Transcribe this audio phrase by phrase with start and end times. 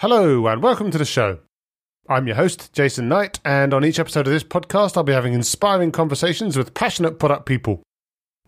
[0.00, 1.40] Hello, and welcome to the show.
[2.08, 5.34] I'm your host, Jason Knight, and on each episode of this podcast, I'll be having
[5.34, 7.82] inspiring conversations with passionate product people.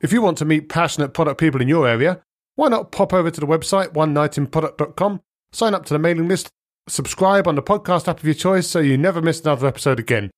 [0.01, 2.23] If you want to meet passionate product people in your area,
[2.55, 5.21] why not pop over to the website, onenightinproduct.com,
[5.53, 6.49] sign up to the mailing list,
[6.89, 10.31] subscribe on the podcast app of your choice so you never miss another episode again.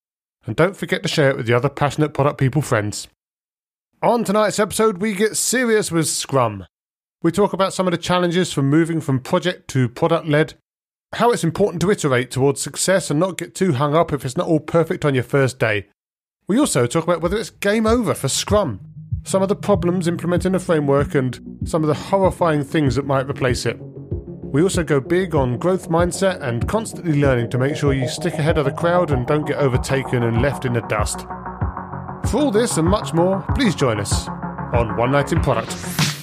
[0.46, 3.06] And don't forget to share it with your other passionate product people friends.
[4.02, 6.66] On tonight's episode, we get serious with Scrum.
[7.22, 10.54] We talk about some of the challenges from moving from project to product led
[11.16, 14.36] how it's important to iterate towards success and not get too hung up if it's
[14.36, 15.86] not all perfect on your first day.
[16.46, 18.80] We also talk about whether it's game over for Scrum,
[19.22, 23.28] some of the problems implementing the framework, and some of the horrifying things that might
[23.28, 23.78] replace it.
[23.80, 28.34] We also go big on growth mindset and constantly learning to make sure you stick
[28.34, 31.20] ahead of the crowd and don't get overtaken and left in the dust.
[32.30, 34.28] For all this and much more, please join us
[34.72, 36.13] on One Night in Product.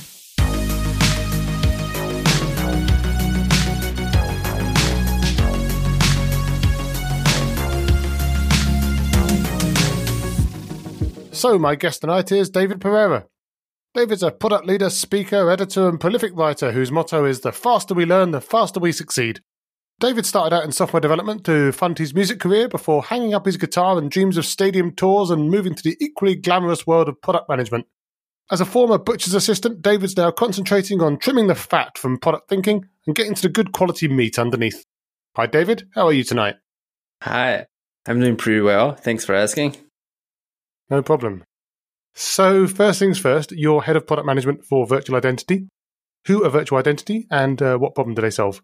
[11.42, 13.26] So, my guest tonight is David Pereira.
[13.96, 18.06] David's a product leader, speaker, editor, and prolific writer whose motto is The faster we
[18.06, 19.40] learn, the faster we succeed.
[20.00, 23.58] David started out in software development to fund his music career before hanging up his
[23.58, 27.50] guitar and dreams of stadium tours and moving to the equally glamorous world of product
[27.50, 27.88] management.
[28.52, 32.86] As a former butcher's assistant, David's now concentrating on trimming the fat from product thinking
[33.08, 34.86] and getting to the good quality meat underneath.
[35.36, 35.88] Hi, David.
[35.96, 36.58] How are you tonight?
[37.24, 37.66] Hi.
[38.08, 38.94] I'm doing pretty well.
[38.94, 39.76] Thanks for asking.
[40.92, 41.44] No problem.
[42.14, 45.70] So, first things first, you're head of product management for Virtual Identity.
[46.28, 48.62] Who are Virtual Identity and uh, what problem do they solve?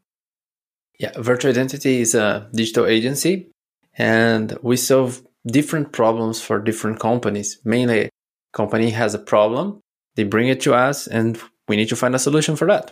[1.00, 3.50] Yeah, Virtual Identity is a digital agency
[3.98, 7.60] and we solve different problems for different companies.
[7.64, 8.10] Mainly,
[8.52, 9.80] company has a problem,
[10.16, 12.92] they bring it to us and we need to find a solution for that.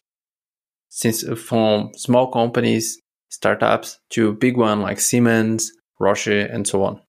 [0.89, 7.01] Since uh, from small companies, startups to big one like Siemens, Roche, and so on.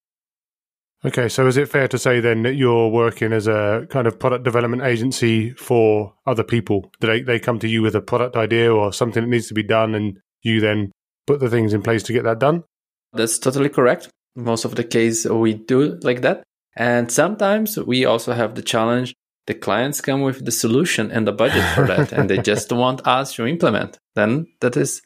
[1.06, 4.18] Okay, so is it fair to say then that you're working as a kind of
[4.18, 6.90] product development agency for other people?
[7.00, 9.54] Do they, they come to you with a product idea or something that needs to
[9.54, 10.90] be done and you then
[11.28, 12.64] put the things in place to get that done?
[13.12, 14.08] That's totally correct.
[14.34, 16.42] Most of the case we do like that.
[16.76, 19.14] And sometimes we also have the challenge
[19.46, 23.06] the clients come with the solution and the budget for that and they just want
[23.06, 23.96] us to implement.
[24.16, 25.02] Then that is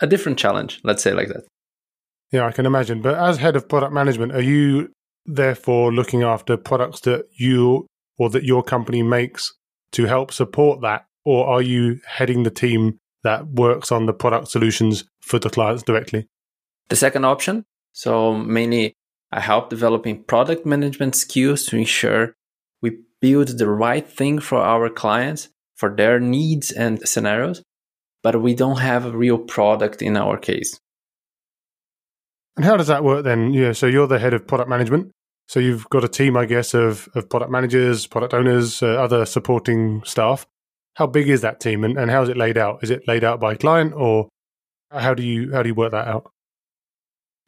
[0.00, 1.44] a different challenge, let's say like that.
[2.32, 3.00] Yeah, I can imagine.
[3.00, 4.90] But as head of product management, are you
[5.26, 7.86] therefore looking after products that you
[8.18, 9.52] or that your company makes
[9.92, 11.06] to help support that?
[11.24, 15.82] Or are you heading the team that works on the product solutions for the clients
[15.82, 16.28] directly?
[16.88, 17.64] The second option.
[17.92, 18.94] So mainly
[19.32, 22.34] I help developing product management skills to ensure
[22.80, 27.62] we build the right thing for our clients for their needs and scenarios,
[28.22, 30.78] but we don't have a real product in our case.
[32.56, 33.52] And how does that work then?
[33.52, 35.12] Yeah, so you're the head of product management.
[35.48, 39.24] So you've got a team, I guess, of, of product managers, product owners, uh, other
[39.24, 40.46] supporting staff.
[40.94, 42.82] How big is that team, and, and how is it laid out?
[42.82, 44.28] Is it laid out by client, or
[44.90, 46.30] how do you how do you work that out?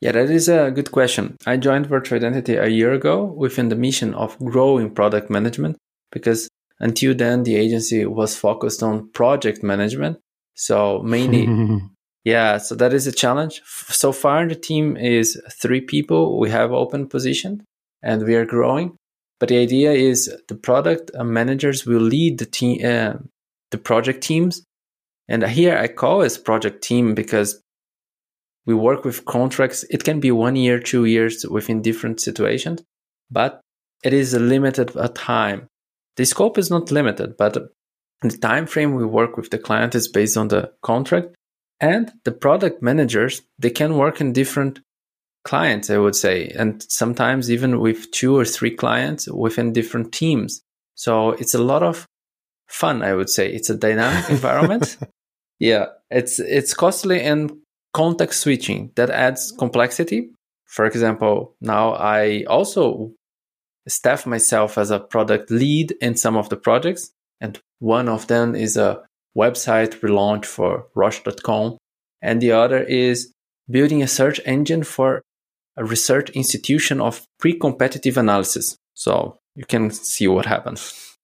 [0.00, 1.36] Yeah, that is a good question.
[1.46, 5.76] I joined Virtual Identity a year ago within the mission of growing product management
[6.12, 6.48] because
[6.78, 10.18] until then the agency was focused on project management.
[10.54, 11.48] So mainly,
[12.24, 13.60] yeah, so that is a challenge.
[13.64, 16.38] So far, the team is three people.
[16.38, 17.64] We have open position
[18.02, 18.96] and we are growing.
[19.40, 23.18] But the idea is the product uh, managers will lead the team, uh,
[23.70, 24.62] the project teams.
[25.28, 27.60] And here I call it project team because
[28.66, 29.84] we work with contracts.
[29.90, 32.82] It can be one year, two years within different situations,
[33.30, 33.60] but
[34.02, 35.68] it is a limited a time.
[36.16, 37.56] The scope is not limited, but
[38.22, 41.36] the time frame we work with the client is based on the contract
[41.80, 44.80] and the product managers they can work in different
[45.48, 50.60] clients, I would say, and sometimes even with two or three clients within different teams.
[50.94, 52.06] So it's a lot of
[52.68, 53.50] fun, I would say.
[53.50, 54.98] It's a dynamic environment.
[55.58, 57.50] yeah, it's it's costly and
[57.94, 60.30] context switching that adds complexity.
[60.66, 63.12] For example, now I also
[63.88, 68.54] staff myself as a product lead in some of the projects, and one of them
[68.54, 69.00] is a
[69.34, 71.78] website relaunch for Roche.com.
[72.20, 73.32] and the other is
[73.70, 75.22] building a search engine for
[75.78, 78.76] a research institution of pre-competitive analysis.
[78.94, 81.16] So you can see what happens.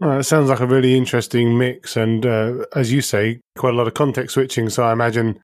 [0.00, 3.76] Well, it sounds like a really interesting mix, and uh, as you say, quite a
[3.76, 4.68] lot of context switching.
[4.68, 5.40] So I imagine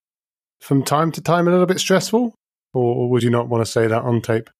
[0.61, 2.35] from time to time a little bit stressful,
[2.73, 4.51] or would you not want to say that on tape?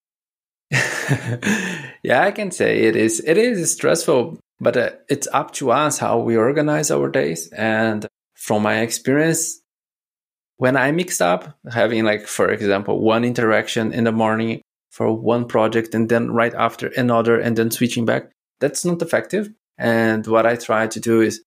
[2.03, 3.21] yeah, I can say it is.
[3.25, 7.49] It is stressful, but uh, it's up to us how we organize our days.
[7.53, 9.61] And from my experience,
[10.65, 15.47] when I mixed up having like, for example, one interaction in the morning for one
[15.47, 19.51] project and then right after another and then switching back, that's not effective.
[19.77, 21.43] And what I try to do is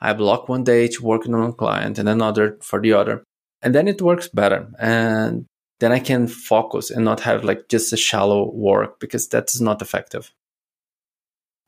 [0.00, 3.24] I block one day to work on one client and another for the other.
[3.62, 4.68] And then it works better.
[4.78, 5.46] And
[5.80, 9.82] then I can focus and not have like just a shallow work because that's not
[9.82, 10.30] effective.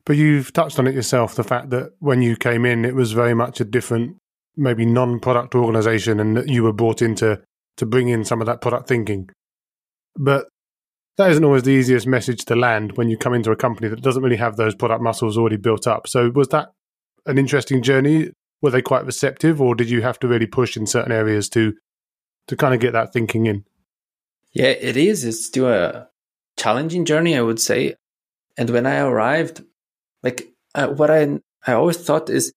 [0.05, 3.11] But you've touched on it yourself the fact that when you came in, it was
[3.11, 4.15] very much a different,
[4.57, 7.41] maybe non product organization, and that you were brought in to,
[7.77, 9.29] to bring in some of that product thinking.
[10.17, 10.47] But
[11.17, 14.01] that isn't always the easiest message to land when you come into a company that
[14.01, 16.07] doesn't really have those product muscles already built up.
[16.07, 16.69] So, was that
[17.25, 18.31] an interesting journey?
[18.61, 21.73] Were they quite receptive, or did you have to really push in certain areas to
[22.47, 23.65] to kind of get that thinking in?
[24.51, 25.25] Yeah, it is.
[25.25, 26.07] It's still a
[26.57, 27.95] challenging journey, I would say.
[28.57, 29.63] And when I arrived,
[30.23, 32.53] like uh, what I I always thought is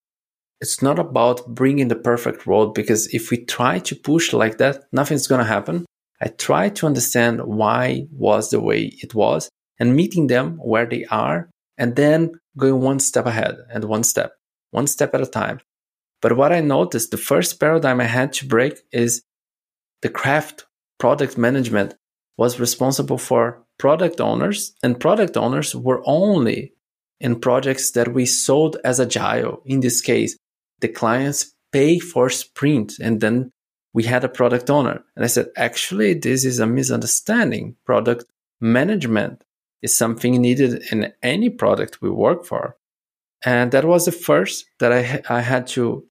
[0.61, 4.85] it's not about bringing the perfect role because if we try to push like that,
[4.93, 5.87] nothing's gonna happen.
[6.21, 11.05] I try to understand why was the way it was and meeting them where they
[11.07, 14.33] are and then going one step ahead and one step,
[14.73, 15.61] one step at a time.
[16.21, 19.23] But what I noticed, the first paradigm I had to break is
[20.03, 20.67] the craft
[20.99, 21.95] product management
[22.37, 26.73] was responsible for product owners and product owners were only
[27.21, 29.63] in projects that we sold as agile.
[29.65, 30.37] In this case,
[30.81, 33.53] the clients pay for sprint and then
[33.93, 35.03] we had a product owner.
[35.17, 37.77] And I said, actually, this is a misunderstanding.
[37.85, 38.25] Product
[38.61, 39.45] management
[39.83, 42.77] is something needed in any product we work for.
[43.45, 46.05] And that was the first that I, I had to,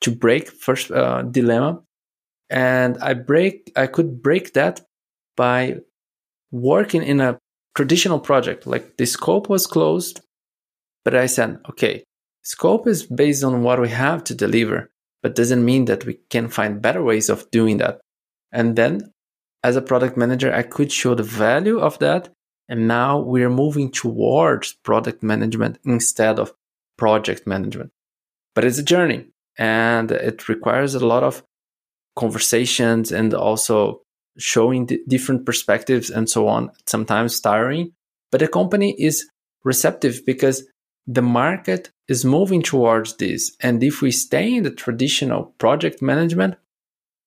[0.00, 1.82] to break first uh, dilemma.
[2.48, 4.80] And I break, I could break that
[5.36, 5.76] by
[6.50, 7.38] working in a
[7.76, 8.66] traditional project.
[8.66, 10.20] Like the scope was closed,
[11.04, 12.04] but I said, okay,
[12.42, 14.90] scope is based on what we have to deliver,
[15.22, 18.00] but doesn't mean that we can find better ways of doing that.
[18.52, 19.12] And then
[19.62, 22.30] as a product manager, I could show the value of that.
[22.68, 26.54] And now we're moving towards product management instead of
[26.96, 27.90] project management.
[28.54, 29.26] But it's a journey
[29.58, 31.42] and it requires a lot of
[32.16, 34.02] conversations and also
[34.38, 37.92] showing different perspectives and so on, sometimes tiring.
[38.30, 39.28] But the company is
[39.64, 40.64] receptive because
[41.06, 43.56] the market is moving towards this.
[43.60, 46.56] And if we stay in the traditional project management,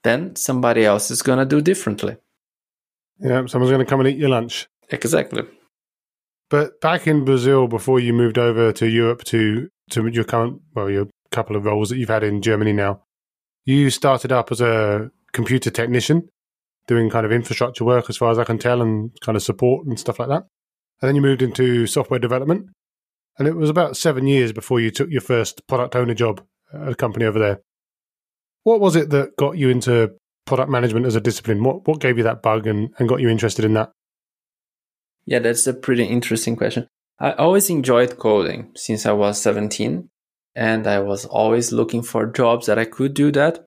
[0.04, 2.18] then somebody else is going to do differently.
[3.20, 4.68] Yeah, someone's going to come and eat your lunch.
[4.90, 5.44] Exactly.
[6.50, 10.90] But back in Brazil, before you moved over to Europe to to your current, well,
[10.90, 13.02] your couple of roles that you've had in Germany now,
[13.64, 16.28] you started up as a computer technician,
[16.88, 19.88] doing kind of infrastructure work, as far as I can tell, and kind of support
[19.88, 20.44] and stuff like that.
[21.02, 22.68] And then you moved into software development.
[23.38, 26.42] And it was about seven years before you took your first product owner job
[26.74, 27.62] at a company over there.
[28.64, 30.14] What was it that got you into
[30.46, 31.64] product management as a discipline?
[31.64, 33.92] What what gave you that bug and, and got you interested in that?
[35.26, 36.88] Yeah, that's a pretty interesting question.
[37.20, 40.10] I always enjoyed coding since I was 17
[40.56, 43.66] and I was always looking for jobs that I could do that.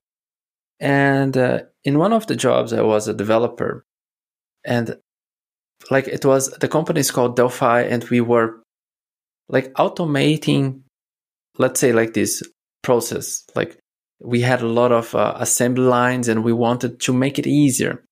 [0.79, 3.85] And uh, in one of the jobs, I was a developer
[4.63, 4.97] and
[5.89, 8.61] like it was the company is called Delphi and we were
[9.49, 10.81] like automating,
[11.57, 12.43] let's say like this
[12.83, 13.77] process, like
[14.19, 18.03] we had a lot of uh, assembly lines and we wanted to make it easier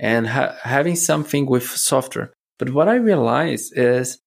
[0.00, 2.32] and ha- having something with software.
[2.58, 4.18] But what I realized is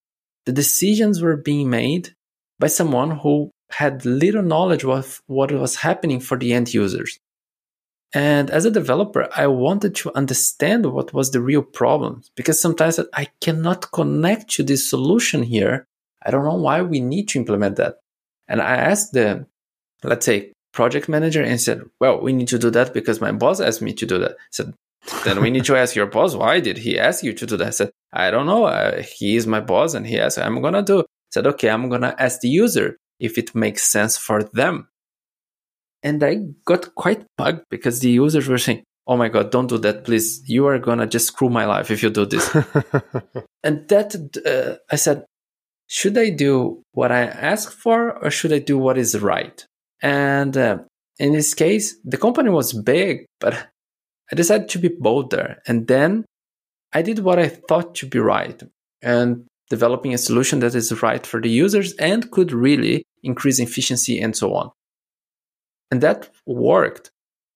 [0.46, 2.14] the decisions were being made
[2.60, 7.20] by someone who had little knowledge of what was happening for the end users.
[8.14, 13.00] And as a developer, I wanted to understand what was the real problem because sometimes
[13.14, 15.86] I cannot connect to this solution here
[16.26, 17.98] I don't know why we need to implement that.
[18.48, 19.46] And I asked the,
[20.04, 23.60] let's say, project manager and said, well, we need to do that because my boss
[23.60, 24.32] asked me to do that.
[24.32, 24.74] I said,
[25.24, 27.68] then we need to ask your boss, why did he ask you to do that?
[27.68, 28.66] I said, I don't know.
[28.66, 31.00] Uh, he is my boss and he asked, I'm going to do.
[31.00, 34.90] I said, okay, I'm going to ask the user if it makes sense for them.
[36.04, 39.78] And I got quite bugged because the users were saying, oh my God, don't do
[39.80, 40.44] that, please.
[40.48, 42.54] You are going to just screw my life if you do this.
[43.64, 44.16] and that,
[44.46, 45.26] uh, I said,
[45.88, 49.66] should I do what I ask for or should I do what is right?
[50.02, 50.80] And uh,
[51.20, 53.68] in this case, the company was big, but
[54.32, 55.62] I decided to be bolder.
[55.68, 56.26] And then
[56.94, 58.62] I did what I thought to be right
[59.02, 64.20] and developing a solution that is right for the users and could really increase efficiency
[64.20, 64.72] and so on.
[65.92, 67.12] And that worked.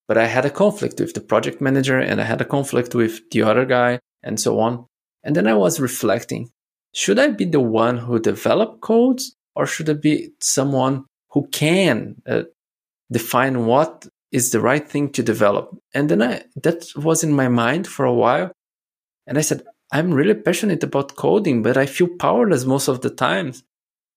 [0.07, 3.29] But I had a conflict with the project manager and I had a conflict with
[3.31, 4.85] the other guy and so on.
[5.23, 6.49] And then I was reflecting
[6.93, 12.21] should I be the one who develop codes or should I be someone who can
[12.27, 12.43] uh,
[13.11, 15.75] define what is the right thing to develop?
[15.93, 18.51] And then I, that was in my mind for a while.
[19.27, 23.09] And I said, I'm really passionate about coding, but I feel powerless most of the
[23.09, 23.63] times.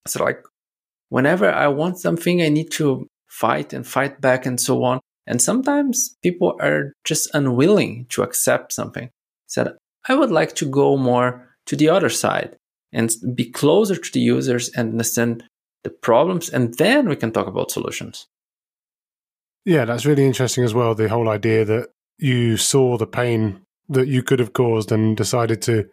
[0.06, 0.42] So like
[1.08, 5.00] whenever I want something, I need to fight and fight back and so on.
[5.26, 9.10] And sometimes people are just unwilling to accept something.
[9.46, 9.74] Said,
[10.08, 12.56] I would like to go more to the other side
[12.92, 15.44] and be closer to the users and understand
[15.84, 16.48] the problems.
[16.48, 18.26] And then we can talk about solutions.
[19.64, 20.94] Yeah, that's really interesting as well.
[20.94, 25.62] The whole idea that you saw the pain that you could have caused and decided
[25.62, 25.88] to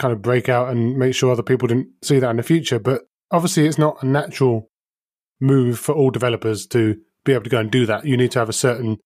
[0.00, 2.78] kind of break out and make sure other people didn't see that in the future.
[2.78, 4.68] But obviously, it's not a natural
[5.40, 8.04] move for all developers to be able to go and do that.
[8.06, 8.98] You need to have a certain,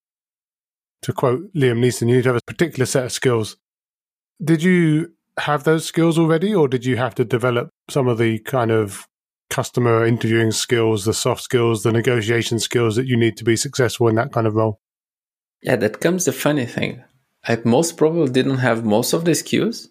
[1.03, 3.57] to quote Liam Neeson, you need to have a particular set of skills.
[4.43, 8.38] Did you have those skills already, or did you have to develop some of the
[8.40, 9.07] kind of
[9.50, 14.09] customer interviewing skills, the soft skills, the negotiation skills that you need to be successful
[14.09, 14.81] in that kind of role?
[15.62, 17.02] Yeah, that comes the funny thing.
[17.47, 19.88] I most probably didn't have most of the skills,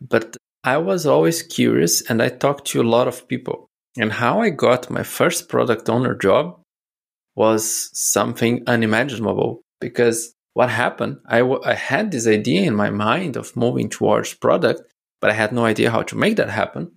[0.00, 3.68] but I was always curious and I talked to a lot of people.
[3.98, 6.60] And how I got my first product owner job
[7.34, 13.36] was something unimaginable because what happened, I, w- I had this idea in my mind
[13.36, 14.82] of moving towards product,
[15.20, 16.92] but I had no idea how to make that happen.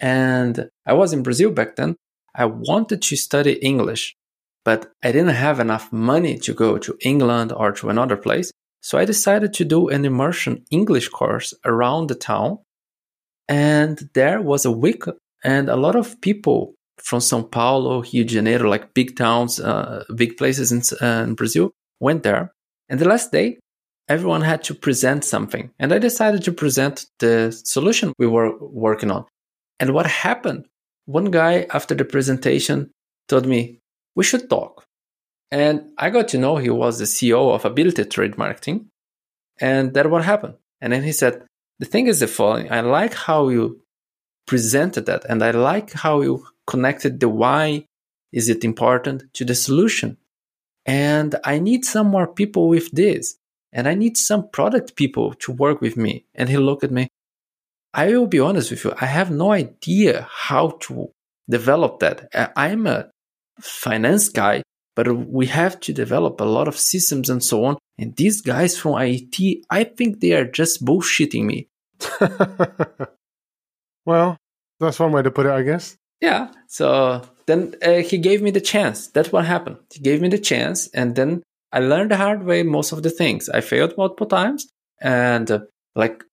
[0.00, 1.96] And I was in Brazil back then.
[2.34, 4.16] I wanted to study English,
[4.64, 8.50] but I didn't have enough money to go to England or to another place.
[8.82, 12.58] So I decided to do an immersion English course around the town.
[13.48, 15.04] And there was a week
[15.42, 20.04] and a lot of people from Sao Paulo, Rio de Janeiro, like big towns, uh,
[20.14, 22.52] big places in, uh, in Brazil, went there.
[22.88, 23.58] And the last day,
[24.08, 25.70] everyone had to present something.
[25.78, 29.24] And I decided to present the solution we were working on.
[29.80, 30.66] And what happened?
[31.06, 32.90] One guy after the presentation
[33.28, 33.80] told me,
[34.14, 34.84] we should talk.
[35.50, 38.88] And I got to know he was the CEO of Ability Trade Marketing.
[39.60, 40.54] And that what happened.
[40.80, 41.44] And then he said,
[41.78, 42.70] the thing is the following.
[42.70, 43.82] I like how you
[44.46, 45.24] presented that.
[45.28, 47.86] And I like how you connected the why
[48.32, 50.16] is it important to the solution.
[50.86, 53.36] And I need some more people with this.
[53.72, 56.26] And I need some product people to work with me.
[56.34, 57.08] And he looked at me.
[57.92, 58.92] I will be honest with you.
[59.00, 61.10] I have no idea how to
[61.48, 62.28] develop that.
[62.34, 63.10] Uh, I'm a
[63.60, 64.62] finance guy,
[64.96, 67.78] but we have to develop a lot of systems and so on.
[67.98, 71.68] And these guys from IT, I think they are just bullshitting me.
[74.04, 74.36] well,
[74.80, 75.96] that's one way to put it, I guess.
[76.24, 76.48] Yeah.
[76.68, 79.08] So then uh, he gave me the chance.
[79.08, 79.76] That's what happened.
[79.92, 83.10] He gave me the chance, and then I learned the hard way most of the
[83.10, 83.50] things.
[83.50, 84.66] I failed multiple times,
[85.02, 85.60] and uh,
[85.94, 86.24] like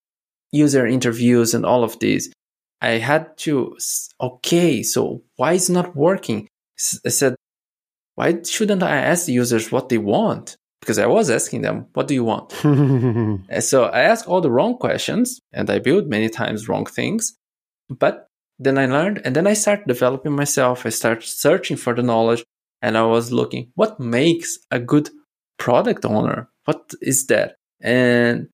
[0.54, 2.32] user interviews and all of these,
[2.80, 3.78] I had to.
[4.22, 6.48] Okay, so why is not working?
[7.06, 7.36] I said,
[8.16, 10.56] why shouldn't I ask the users what they want?
[10.80, 12.54] Because I was asking them, what do you want?
[13.60, 17.36] so I asked all the wrong questions, and I built many times wrong things.
[17.90, 18.31] But
[18.62, 20.86] then I learned and then I started developing myself.
[20.86, 22.44] I started searching for the knowledge
[22.82, 25.10] and I was looking what makes a good
[25.58, 26.50] product owner?
[26.66, 27.56] What is that?
[27.82, 28.50] And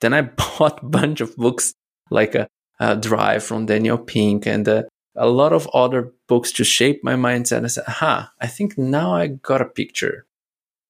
[0.00, 1.74] then I bought a bunch of books
[2.10, 4.84] like a, a Drive from Daniel Pink and a,
[5.16, 7.64] a, lot of other books to shape my mindset.
[7.64, 10.24] I said, aha, I think now I got a picture.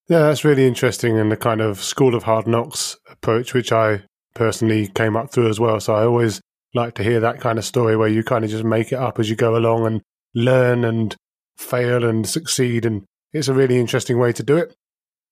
[0.09, 4.03] Yeah, that's really interesting and the kind of school of hard knocks approach, which I
[4.35, 5.81] personally came up through as well.
[5.81, 6.41] So I always
[6.75, 9.19] like to hear that kind of story where you kind of just make it up
[9.19, 10.03] as you go along and
[10.35, 11.15] learn and
[11.57, 12.87] fail and succeed.
[12.87, 14.75] And it's a really interesting way to do it.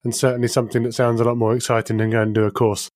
[0.05, 2.89] And certainly something that sounds a lot more exciting than going to do a course.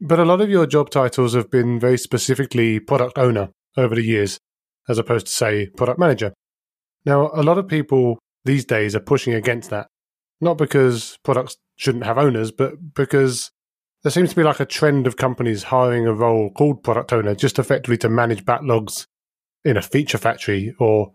[0.00, 4.02] But a lot of your job titles have been very specifically product owner over the
[4.02, 4.38] years,
[4.88, 6.32] as opposed to, say, product manager.
[7.04, 9.86] Now, a lot of people these days are pushing against that,
[10.40, 13.50] not because products shouldn't have owners, but because
[14.02, 17.34] there seems to be like a trend of companies hiring a role called product owner
[17.34, 19.06] just effectively to manage backlogs
[19.64, 21.12] in a feature factory or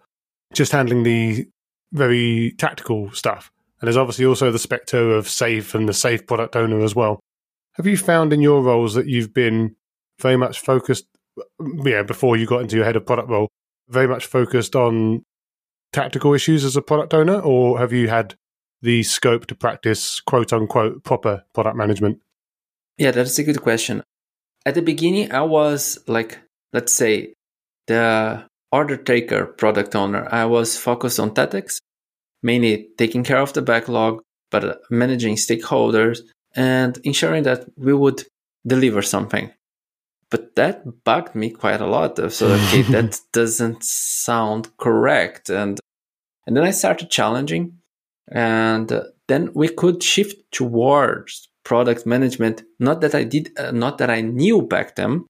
[0.54, 1.46] just handling the
[1.92, 3.52] very tactical stuff.
[3.80, 7.20] And there's obviously also the spectre of SAFe and the SAFe product owner as well.
[7.74, 9.76] Have you found in your roles that you've been
[10.20, 11.06] very much focused,
[11.84, 13.50] yeah, before you got into your head of product role,
[13.90, 15.24] very much focused on
[15.94, 18.36] tactical issues as a product owner, or have you had
[18.82, 22.20] the scope to practice quote unquote proper product management?
[22.98, 24.04] Yeah, that's a good question.
[24.66, 26.40] At the beginning, I was like,
[26.74, 27.34] let's say,
[27.88, 30.28] the order taker product owner.
[30.32, 31.80] I was focused on tactics,
[32.44, 36.20] mainly taking care of the backlog, but managing stakeholders
[36.56, 38.24] and ensuring that we would
[38.66, 39.52] deliver something.
[40.30, 42.18] But that bugged me quite a lot.
[42.32, 45.50] So, okay, that doesn't sound correct.
[45.50, 45.80] And,
[46.46, 47.80] and then I started challenging
[48.30, 48.92] And
[49.28, 52.64] then we could shift towards product management.
[52.80, 55.26] Not that I did, uh, not that I knew back then,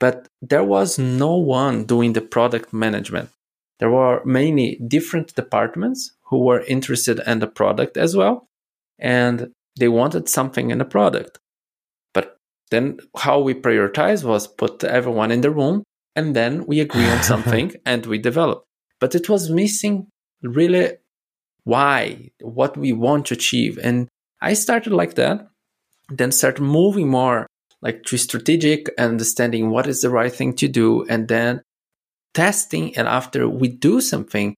[0.00, 3.30] but there was no one doing the product management.
[3.78, 8.48] There were many different departments who were interested in the product as well.
[8.98, 11.38] And they wanted something in the product.
[12.12, 12.36] But
[12.72, 15.84] then how we prioritize was put everyone in the room
[16.16, 18.64] and then we agree on something and we develop.
[18.98, 20.08] But it was missing
[20.42, 20.94] really
[21.62, 23.78] why, what we want to achieve.
[23.80, 24.08] And
[24.42, 25.49] I started like that,
[26.10, 27.46] then start moving more
[27.82, 31.62] like to strategic understanding what is the right thing to do and then
[32.34, 34.54] testing and after we do something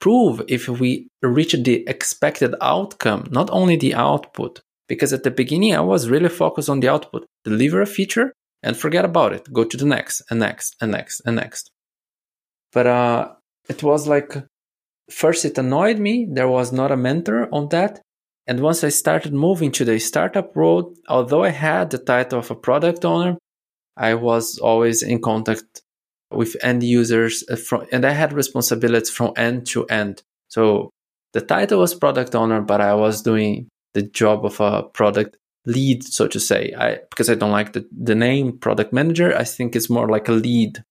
[0.00, 4.60] prove if we reach the expected outcome not only the output.
[4.88, 8.32] Because at the beginning i was really focused on the output deliver a feature
[8.62, 9.50] and forget about it.
[9.52, 11.70] Go to the next and next and next and next.
[12.72, 13.28] But uh
[13.68, 14.34] it was like
[15.10, 16.26] first it annoyed me.
[16.28, 18.00] There was not a mentor on that
[18.50, 22.50] and once I started moving to the startup world, although I had the title of
[22.50, 23.38] a product owner,
[23.96, 25.82] I was always in contact
[26.32, 30.24] with end users uh, from, and I had responsibilities from end to end.
[30.48, 30.90] So
[31.32, 36.02] the title was product owner, but I was doing the job of a product lead,
[36.02, 36.74] so to say.
[36.76, 39.32] I because I don't like the, the name product manager.
[39.32, 40.82] I think it's more like a lead.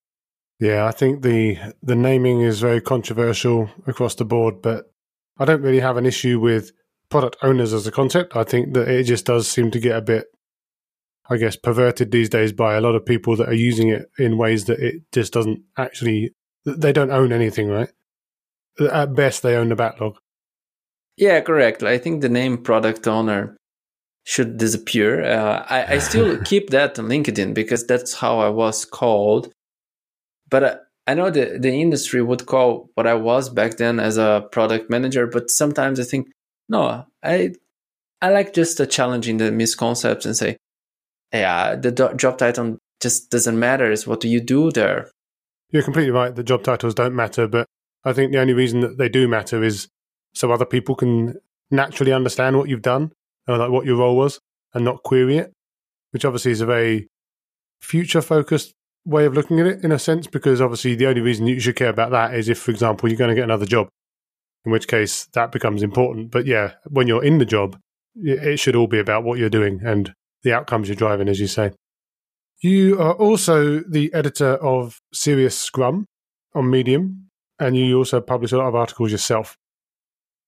[0.62, 4.94] Yeah, I think the the naming is very controversial across the board, but
[5.38, 6.72] I don't really have an issue with
[7.10, 8.36] product owners as a concept.
[8.36, 10.28] I think that it just does seem to get a bit,
[11.30, 14.38] I guess, perverted these days by a lot of people that are using it in
[14.38, 16.34] ways that it just doesn't actually,
[16.66, 17.90] they don't own anything, right?
[18.80, 20.18] At best, they own the backlog.
[21.18, 21.84] Yeah, correct.
[21.84, 23.58] I think the name product owner
[24.24, 25.24] should disappear.
[25.24, 29.52] Uh, I, I, still keep that on LinkedIn because that's how I was called.
[30.50, 30.76] But uh,
[31.08, 34.90] I know the, the industry would call what I was back then as a product
[34.90, 36.28] manager, but sometimes I think
[36.70, 37.54] no, I
[38.22, 40.58] I like just challenging the misconceptions and say,
[41.34, 43.92] yeah, the do- job title just doesn't matter.
[43.92, 45.10] It's what do you do there?
[45.72, 46.36] You're completely right.
[46.36, 47.66] The job titles don't matter, but
[48.04, 49.88] I think the only reason that they do matter is
[50.34, 51.36] so other people can
[51.72, 53.12] naturally understand what you've done
[53.48, 54.40] or like what your role was
[54.74, 55.54] and not query it,
[56.12, 57.08] which obviously is a very
[57.82, 58.74] future focused
[59.06, 61.76] way of looking at it in a sense, because obviously the only reason you should
[61.76, 63.88] care about that is if, for example, you're going to get another job
[64.66, 66.32] in which case that becomes important.
[66.32, 67.78] But yeah, when you're in the job,
[68.16, 71.48] it should all be about what you're doing and the outcomes you're driving, as you
[71.48, 71.72] say.
[72.62, 76.06] You are also the editor of Serious Scrum
[76.54, 79.58] on Medium, and you also publish a lot of articles yourself.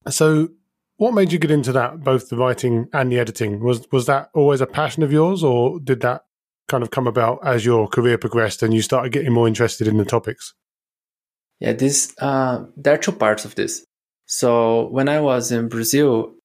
[0.09, 0.49] So,
[0.97, 3.63] what made you get into that, both the writing and the editing?
[3.63, 6.23] Was was that always a passion of yours, or did that
[6.67, 9.97] kind of come about as your career progressed and you started getting more interested in
[9.97, 10.53] the topics?
[11.59, 13.85] Yeah, this uh, there are two parts of this.
[14.31, 16.35] So when I was in Brazil,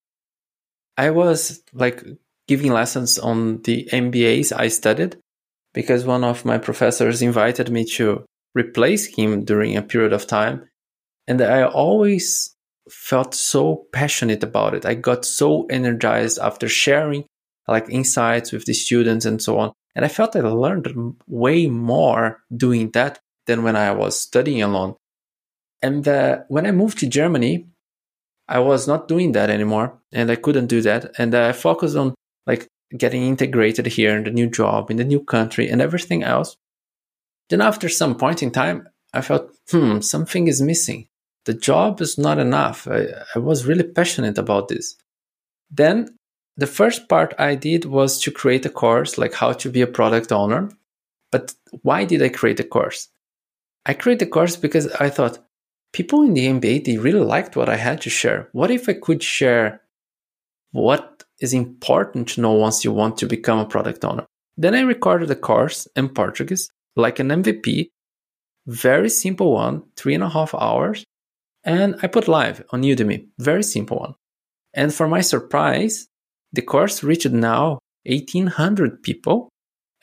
[0.96, 2.04] I was like
[2.48, 5.16] giving lessons on the MBAs I studied
[5.72, 8.24] because one of my professors invited me to
[8.56, 10.68] replace him during a period of time.
[11.28, 12.56] And I always
[12.90, 14.84] felt so passionate about it.
[14.84, 17.24] I got so energized after sharing
[17.68, 19.72] like insights with the students and so on.
[19.94, 20.92] And I felt I learned
[21.28, 24.96] way more doing that than when I was studying alone.
[25.82, 27.68] And uh, when I moved to Germany,
[28.48, 31.12] I was not doing that anymore and I couldn't do that.
[31.18, 32.14] And I focused on
[32.46, 36.56] like getting integrated here in the new job, in the new country and everything else.
[37.48, 41.08] Then after some point in time, I felt, hmm, something is missing.
[41.44, 42.88] The job is not enough.
[42.88, 44.96] I, I was really passionate about this.
[45.70, 46.16] Then
[46.56, 49.86] the first part I did was to create a course like how to be a
[49.86, 50.70] product owner.
[51.30, 53.08] But why did I create a course?
[53.84, 55.38] I created a course because I thought
[55.92, 58.48] people in the MBA, they really liked what I had to share.
[58.52, 59.82] What if I could share
[60.72, 64.26] what is important to know once you want to become a product owner?
[64.56, 67.90] Then I recorded a course in Portuguese, like an MVP,
[68.66, 71.04] very simple one, three and a half hours.
[71.64, 74.14] And I put live on Udemy, very simple one.
[74.74, 76.06] And for my surprise,
[76.52, 79.48] the course reached now 1800 people.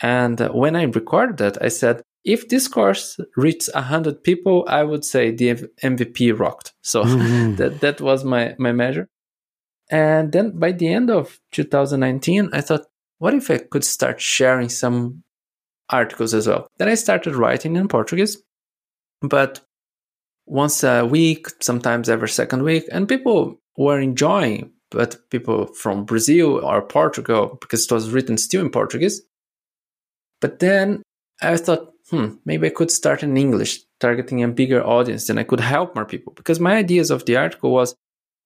[0.02, 5.06] And when I recorded that, I said, if this course reached 100 people i would
[5.06, 6.74] say the mvp rocked.
[6.82, 7.56] So mm-hmm.
[7.56, 9.10] that, that was my, my measure.
[9.90, 12.86] And then by the end of 2019 i thought
[13.20, 15.24] what if i could start sharing some
[15.90, 16.68] articles as well?
[16.78, 18.38] Then i started writing in portuguese
[19.22, 19.62] but
[20.46, 26.64] once a week sometimes every second week and people were enjoying but people from brazil
[26.64, 29.22] or portugal because it was written still in portuguese.
[30.42, 31.02] But then
[31.42, 35.44] i thought hmm, maybe I could start in English, targeting a bigger audience, then I
[35.44, 36.34] could help more people.
[36.34, 37.96] Because my ideas of the article was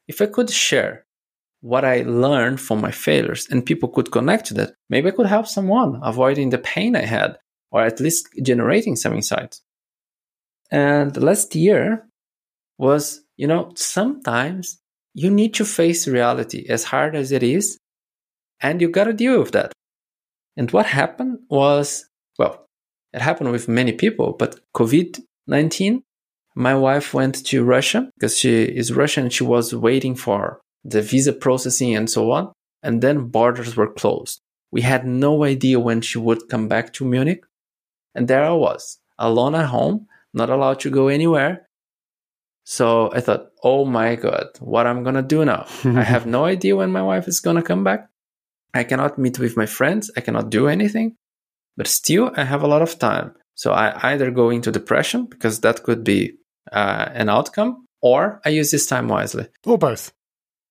[0.08, 1.06] if I could share
[1.62, 5.26] what I learned from my failures and people could connect to that, maybe I could
[5.26, 7.38] help someone avoiding the pain I had
[7.72, 9.62] or at least generating some insights.
[10.72, 12.08] And last year
[12.78, 14.80] was, you know, sometimes
[15.13, 17.80] you need to face reality as hard as it is,
[18.62, 19.74] and you got to deal with that.
[20.56, 22.06] And what happened was,
[22.38, 22.66] well,
[23.13, 26.04] it happened with many people, but COVID 19,
[26.56, 29.30] my wife went to Russia because she is Russian.
[29.30, 32.52] She was waiting for the visa processing and so on.
[32.84, 34.41] And then borders were closed.
[34.72, 37.43] We had no idea when she would come back to Munich.
[38.13, 41.67] And there I was, alone at home, not allowed to go anywhere.
[42.65, 45.65] So I thought, oh my God, what I'm going to do now?
[45.86, 48.10] I have no idea when my wife is going to come back.
[48.74, 50.12] I cannot meet with my friends.
[50.17, 51.15] I cannot do anything.
[51.77, 53.33] But still, I have a lot of time.
[53.55, 56.33] So I either go into depression because that could be
[56.71, 59.47] uh, an outcome, or I use this time wisely.
[59.65, 60.11] Or both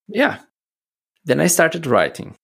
[0.09, 0.39] yeah.
[1.25, 2.37] Then I started writing,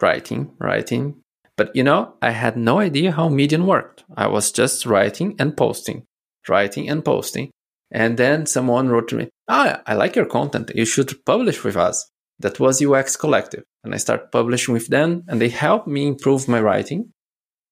[0.00, 1.22] writing, writing.
[1.56, 4.04] But you know, I had no idea how Medium worked.
[4.16, 6.04] I was just writing and posting,
[6.48, 7.50] writing and posting.
[7.90, 10.70] And then someone wrote to me, Ah, I like your content.
[10.74, 12.08] You should publish with us.
[12.38, 13.64] That was UX Collective.
[13.82, 17.12] And I started publishing with them and they helped me improve my writing.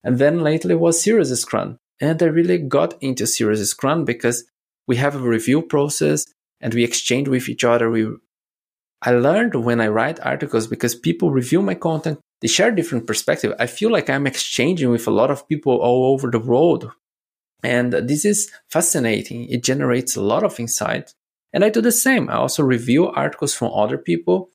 [0.04, 1.78] And then lately was Serious Scrum.
[2.00, 4.44] And I really got into Serious Scrum because
[4.86, 6.26] we have a review process
[6.60, 7.90] and we exchange with each other.
[7.90, 8.08] We
[9.02, 13.54] I learned when I write articles because people review my content, they share different perspective.
[13.58, 16.90] I feel like I'm exchanging with a lot of people all over the world.
[17.62, 19.48] And this is fascinating.
[19.48, 21.14] It generates a lot of insight.
[21.52, 22.28] And I do the same.
[22.28, 24.50] I also review articles from other people.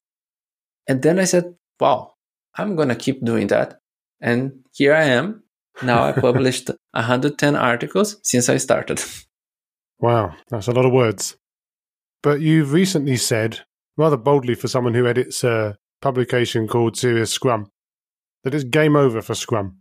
[0.88, 2.14] And then I said, wow,
[2.56, 3.81] I'm going to keep doing that.
[4.22, 5.44] And here I am.
[5.84, 9.02] Now I published 110 articles since I started.
[10.00, 11.38] Wow, that's a lot of words.
[12.24, 13.62] But you've recently said
[13.98, 17.72] rather boldly for someone who edits a publication called Serious Scrum,
[18.44, 19.78] that it's game over for Scrum.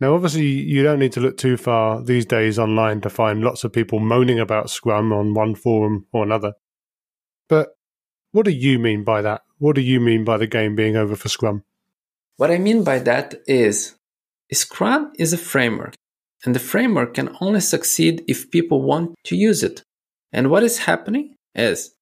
[0.00, 3.64] Now, obviously, you don't need to look too far these days online to find lots
[3.64, 6.52] of people moaning about Scrum on one forum or another.
[7.48, 7.70] But
[8.32, 9.42] what do you mean by that?
[9.58, 11.64] What do you mean by the game being over for Scrum?
[12.36, 13.94] What I mean by that is
[14.52, 15.94] Scrum is a framework,
[16.44, 19.82] and the framework can only succeed if people want to use it.
[20.32, 21.94] And what is happening is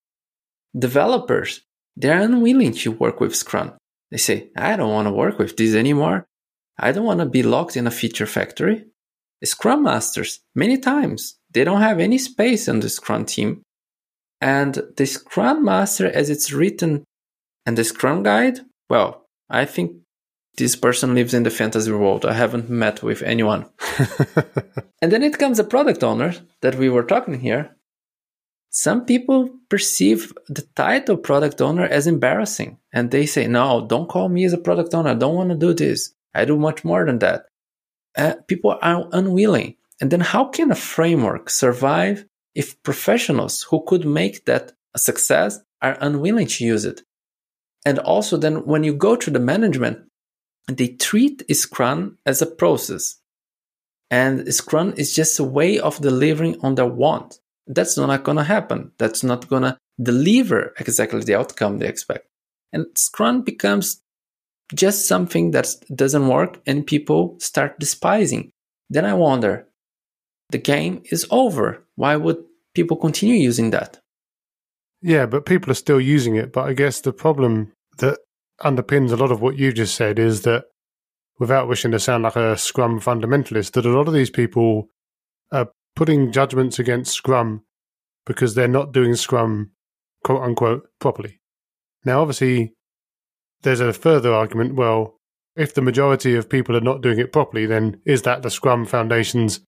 [0.77, 1.63] developers,
[1.97, 3.75] they're unwilling to work with Scrum.
[4.11, 6.27] They say, I don't want to work with this anymore.
[6.79, 8.87] I don't want to be locked in a feature factory.
[9.45, 13.63] Scrum masters, many times, they don't have any space on the Scrum team.
[14.41, 17.05] And the Scrum master, as it's written,
[17.67, 19.93] and the Scrum guide, well, I think
[20.57, 22.25] this person lives in the fantasy world.
[22.25, 23.67] I haven't met with anyone.
[25.03, 27.77] and then it comes a product owner that we were talking here,
[28.77, 34.29] some people perceive the title product owner as embarrassing and they say, no, don't call
[34.29, 35.11] me as a product owner.
[35.11, 36.13] I don't want to do this.
[36.35, 37.45] I do much more than that.
[38.19, 39.77] Uh, people are unwilling.
[40.01, 45.61] And then how can a framework survive if professionals who could make that a success
[45.81, 47.03] are unwilling to use it?
[47.87, 50.01] And also then when you go to the management,
[50.69, 53.17] they treat Scrum as a process.
[54.11, 58.45] And Scrum is just a way of delivering on their want that's not going to
[58.45, 58.93] happen.
[58.99, 62.27] That's not going to deliver exactly the outcome they expect.
[62.73, 64.03] And Scrum becomes
[64.75, 68.51] just something that doesn't work and people start despising.
[68.91, 69.67] Then I wonder,
[70.51, 71.85] the game is over.
[71.97, 74.01] Why would people continue using that?
[75.01, 76.53] Yeah, but people are still using it.
[76.53, 78.19] But I guess the problem that
[78.63, 80.65] underpins a lot of what you just said is that
[81.39, 84.89] without wishing to sound like a Scrum fundamentalist, that a lot of these people
[85.51, 87.65] are putting judgments against Scrum
[88.27, 89.73] because they're not doing Scrum,
[90.23, 91.41] quote unquote, properly.
[92.05, 92.75] Now, obviously,
[93.63, 94.75] there's a further argument.
[94.75, 95.19] Well,
[95.57, 98.87] if the majority of people are not doing it properly, then is that the Scrum
[98.87, 99.61] Foundation's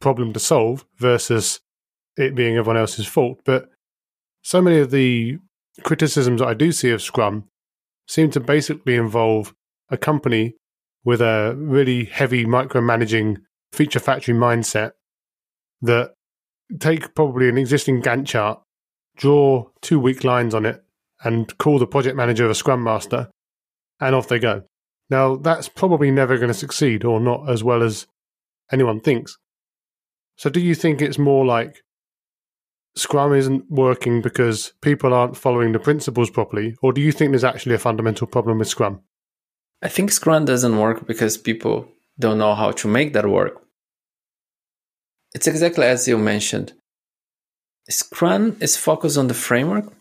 [0.00, 1.60] problem to solve versus
[2.16, 3.40] it being everyone else's fault?
[3.44, 3.68] But
[4.42, 5.38] so many of the
[5.82, 7.49] criticisms I do see of Scrum
[8.10, 9.54] seem to basically involve
[9.88, 10.56] a company
[11.04, 13.36] with a really heavy micromanaging
[13.72, 14.90] feature factory mindset
[15.80, 16.10] that
[16.80, 18.60] take probably an existing Gantt chart,
[19.16, 20.82] draw two weak lines on it,
[21.22, 23.30] and call the project manager a scrum master,
[24.00, 24.64] and off they go.
[25.08, 28.08] Now, that's probably never going to succeed, or not as well as
[28.72, 29.38] anyone thinks.
[30.36, 31.76] So, do you think it's more like
[32.96, 37.44] Scrum isn't working because people aren't following the principles properly, or do you think there's
[37.44, 39.00] actually a fundamental problem with Scrum?
[39.82, 43.62] I think Scrum doesn't work because people don't know how to make that work.
[45.34, 46.72] It's exactly as you mentioned.
[47.88, 49.92] Scrum is focused on the framework,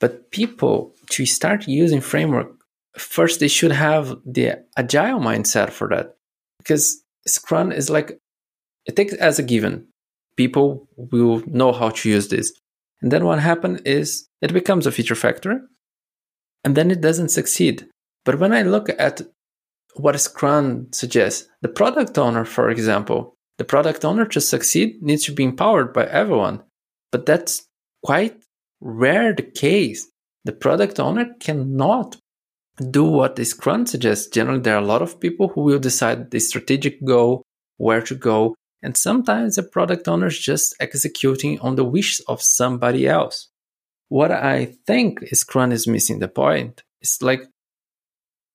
[0.00, 2.52] But people to start using framework,
[2.96, 6.16] first they should have the agile mindset for that.
[6.58, 8.18] Because Scrum is like
[8.86, 9.88] it takes as a given.
[10.38, 12.52] People will know how to use this.
[13.02, 15.62] And then what happens is it becomes a feature factor
[16.62, 17.88] and then it doesn't succeed.
[18.24, 19.22] But when I look at
[19.96, 25.32] what Scrum suggests, the product owner, for example, the product owner to succeed needs to
[25.32, 26.62] be empowered by everyone.
[27.10, 27.66] But that's
[28.04, 28.36] quite
[28.80, 30.06] rare the case.
[30.44, 32.16] The product owner cannot
[32.90, 34.28] do what the Scrum suggests.
[34.28, 37.42] Generally, there are a lot of people who will decide the strategic goal,
[37.76, 42.42] where to go, and sometimes the product owner is just executing on the wishes of
[42.42, 43.48] somebody else.
[44.08, 47.42] What I think Scrum is missing the point is like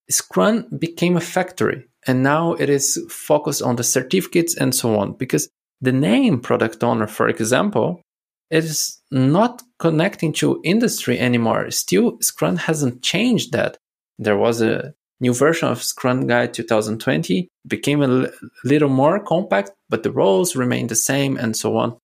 [0.09, 5.13] Scrum became a factory and now it is focused on the certificates and so on
[5.13, 5.49] because
[5.81, 8.01] the name product owner, for example,
[8.49, 11.69] is not connecting to industry anymore.
[11.71, 13.77] Still, Scrum hasn't changed that.
[14.19, 18.31] There was a new version of Scrum Guide 2020, became a l-
[18.63, 21.97] little more compact, but the roles remain the same and so on.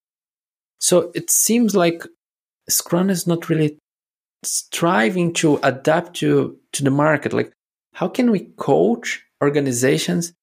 [0.80, 2.04] So it seems like
[2.70, 3.78] Scrum is not really
[4.44, 7.34] striving to adapt to, to the market.
[7.34, 7.52] Like,
[7.94, 10.34] how can we coach organizations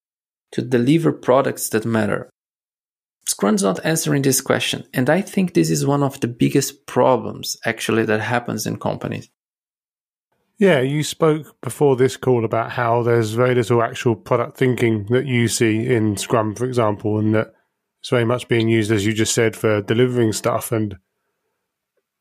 [0.53, 2.29] to deliver products that matter?
[3.27, 4.85] Scrum's not answering this question.
[4.93, 9.29] And I think this is one of the biggest problems actually that happens in companies.
[10.59, 15.27] Yeah, you spoke before this call about how there's very little actual product thinking that
[15.27, 17.53] you see in Scrum, for example, and that
[18.01, 20.73] it's very much being used, as you just said, for delivering stuff.
[20.73, 20.97] And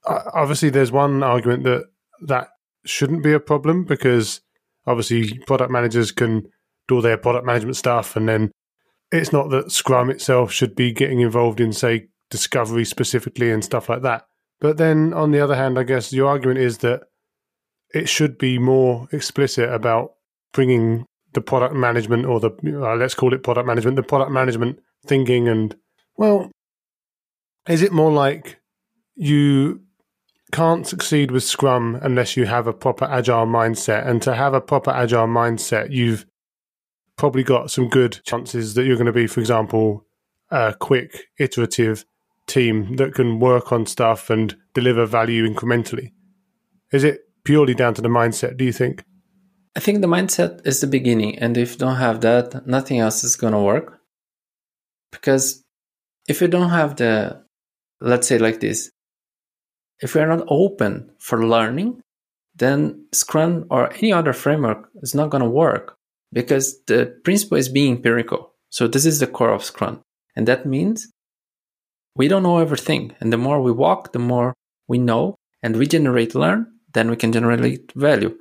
[0.06, 1.86] uh, obviously, there's one argument that
[2.24, 2.50] that
[2.86, 4.42] shouldn't be a problem because
[4.86, 6.48] obviously product managers can
[6.88, 8.52] do their product management stuff and then
[9.12, 13.90] it's not that scrum itself should be getting involved in say discovery specifically and stuff
[13.90, 14.26] like that
[14.60, 17.02] but then on the other hand i guess your argument is that
[17.96, 20.14] it should be more explicit about
[20.54, 24.80] bringing the product management or the uh, let's call it product management the product management
[25.06, 25.76] thinking and
[26.18, 26.50] well
[27.68, 28.60] is it more like
[29.16, 29.82] you
[30.52, 34.08] can't succeed with Scrum unless you have a proper agile mindset.
[34.08, 36.26] And to have a proper agile mindset, you've
[37.18, 40.06] probably got some good chances that you're going to be, for example,
[40.50, 42.06] a quick, iterative
[42.48, 46.12] team that can work on stuff and deliver value incrementally.
[46.92, 49.04] Is it purely down to the mindset, do you think?
[49.78, 51.40] I think the mindset is the beginning.
[51.40, 54.00] And if you don't have that, nothing else is going to work.
[55.12, 55.64] Because
[56.28, 57.44] if you don't have the,
[58.02, 58.90] let's say like this,
[60.00, 62.02] if we are not open for learning,
[62.56, 65.96] then Scrum or any other framework is not going to work
[66.32, 68.54] because the principle is being empirical.
[68.70, 70.02] So this is the core of Scrum.
[70.36, 71.08] And that means
[72.16, 73.14] we don't know everything.
[73.20, 74.54] And the more we walk, the more
[74.88, 78.36] we know and we generate learn, then we can generate value.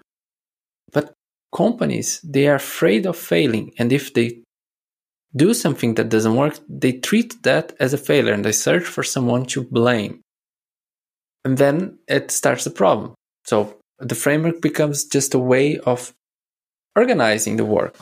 [0.92, 1.12] But
[1.54, 3.72] companies, they are afraid of failing.
[3.78, 4.40] And if they
[5.36, 9.02] do something that doesn't work, they treat that as a failure and they search for
[9.02, 10.24] someone to blame
[11.44, 13.14] and then it starts the problem.
[13.44, 16.12] So the framework becomes just a way of
[16.96, 17.96] organizing the work.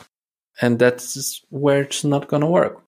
[0.61, 2.81] And that's where it's not going to work.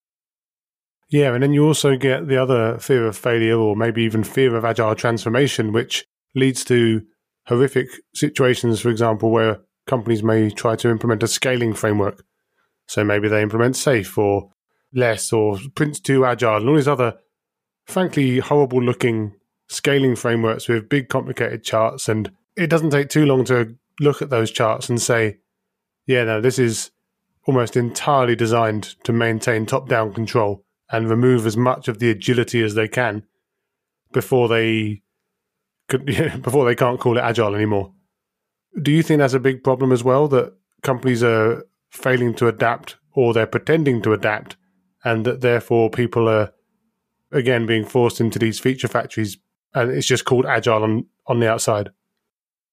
[1.09, 4.55] Yeah, and then you also get the other fear of failure or maybe even fear
[4.55, 7.01] of agile transformation, which leads to
[7.47, 12.23] horrific situations, for example, where companies may try to implement a scaling framework.
[12.87, 14.51] So maybe they implement SAFe or
[14.93, 17.15] LeSS or Prince2 Agile and all these other,
[17.85, 19.33] frankly, horrible looking
[19.67, 24.29] scaling frameworks with big complicated charts and it doesn't take too long to look at
[24.29, 25.37] those charts and say
[26.05, 26.91] yeah no this is
[27.47, 32.61] almost entirely designed to maintain top down control and remove as much of the agility
[32.63, 33.23] as they can
[34.11, 35.01] before they
[35.87, 36.05] could
[36.41, 37.91] before they can't call it agile anymore
[38.81, 42.97] do you think that's a big problem as well that companies are failing to adapt
[43.13, 44.57] or they're pretending to adapt
[45.03, 46.51] and that therefore people are
[47.31, 49.37] again being forced into these feature factories
[49.75, 51.91] and it's just called agile on, on the outside.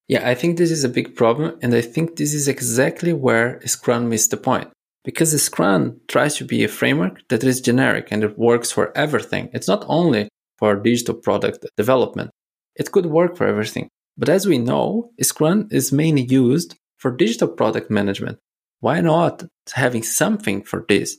[0.08, 1.58] Yeah, I think this is a big problem.
[1.62, 4.68] And I think this is exactly where Scrum missed the point.
[5.04, 9.50] Because Scrum tries to be a framework that is generic and it works for everything.
[9.52, 12.30] It's not only for digital product development,
[12.76, 13.88] it could work for everything.
[14.16, 18.38] But as we know, Scrum is mainly used for digital product management.
[18.80, 21.18] Why not having something for this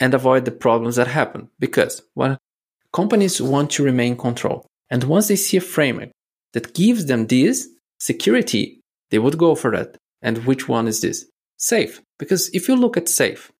[0.00, 1.48] and avoid the problems that happen?
[1.58, 2.38] Because when
[2.92, 6.10] companies want to remain control, and once they see a framework
[6.52, 9.96] that gives them this security, they would go for that.
[10.22, 11.26] And which one is this?
[11.58, 12.00] SAFe.
[12.18, 13.50] Because if you look at SAFe,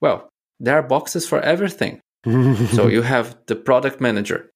[0.00, 0.28] well,
[0.60, 2.00] there are boxes for everything.
[2.24, 4.50] so you have the product manager.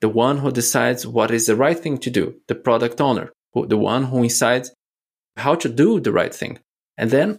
[0.00, 3.66] The one who decides what is the right thing to do, the product owner, who,
[3.66, 4.72] the one who decides
[5.36, 6.58] how to do the right thing.
[6.98, 7.38] And then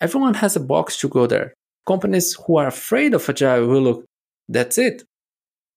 [0.00, 1.54] everyone has a box to go there.
[1.86, 4.04] Companies who are afraid of agile will look,
[4.48, 5.02] that's it.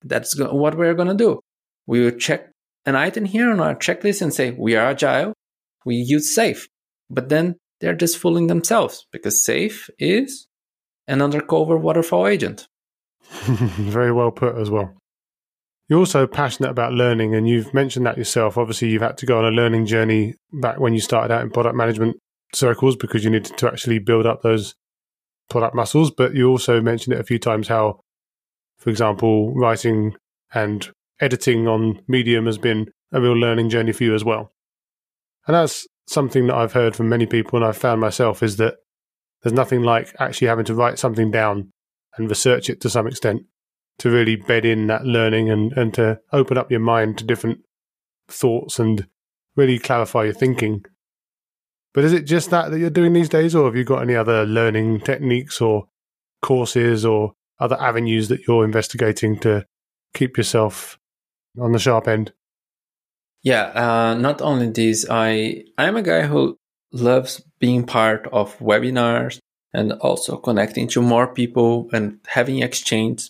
[0.03, 1.41] That's what we're going to do.
[1.87, 2.51] We will check
[2.85, 5.33] an item here on our checklist and say, we are agile,
[5.85, 6.67] we use SAFe.
[7.09, 10.47] But then they're just fooling themselves because SAFe is
[11.07, 12.67] an undercover waterfall agent.
[13.29, 14.95] Very well put as well.
[15.89, 18.59] You're also passionate about learning, and you've mentioned that yourself.
[18.59, 21.49] Obviously, you've had to go on a learning journey back when you started out in
[21.49, 22.17] product management
[22.53, 24.75] circles because you needed to actually build up those
[25.49, 26.11] product muscles.
[26.11, 28.01] But you also mentioned it a few times how,
[28.77, 30.13] for example, writing
[30.53, 30.87] and
[31.19, 34.53] editing on Medium has been a real learning journey for you as well.
[35.47, 38.75] And that's something that I've heard from many people, and I've found myself is that
[39.41, 41.71] there's nothing like actually having to write something down
[42.15, 43.41] and research it to some extent
[43.99, 47.59] to really bed in that learning and, and to open up your mind to different
[48.27, 49.07] thoughts and
[49.55, 50.83] really clarify your thinking.
[51.93, 54.15] But is it just that that you're doing these days, or have you got any
[54.15, 55.87] other learning techniques or
[56.41, 59.65] courses or other avenues that you're investigating to
[60.13, 60.97] keep yourself
[61.59, 62.31] on the sharp end?
[63.41, 66.57] Yeah, uh, not only this, I I'm a guy who
[66.91, 69.39] loves being part of webinars
[69.73, 73.29] and also connecting to more people and having exchange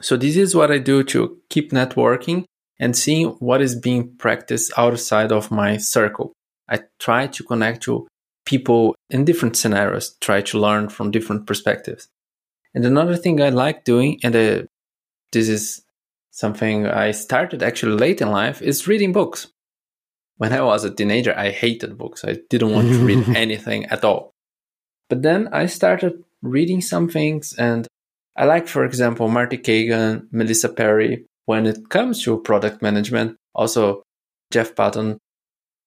[0.00, 2.44] so this is what I do to keep networking
[2.78, 6.32] and seeing what is being practiced outside of my circle.
[6.68, 8.06] I try to connect to
[8.44, 12.08] people in different scenarios, try to learn from different perspectives.
[12.74, 14.62] And another thing I like doing, and uh,
[15.32, 15.82] this is
[16.30, 19.48] something I started actually late in life, is reading books.
[20.36, 22.22] When I was a teenager, I hated books.
[22.22, 24.32] I didn't want to read anything at all.
[25.08, 27.86] But then I started reading some things and
[28.36, 34.02] I like, for example, Marty Cagan, Melissa Perri, when it comes to product management, also
[34.52, 35.18] Jeff Patton.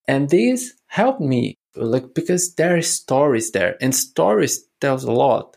[0.08, 5.56] And these help me like because there are stories there and stories tells a lot.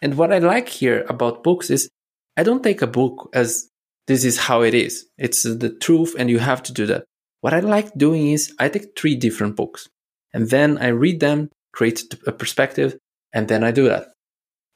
[0.00, 1.90] And what I like here about books is
[2.36, 3.68] I don't take a book as
[4.06, 5.06] this is how it is.
[5.18, 7.04] It's the truth and you have to do that.
[7.42, 9.88] What I like doing is I take three different books
[10.32, 12.96] and then I read them, create a perspective,
[13.32, 14.08] and then I do that.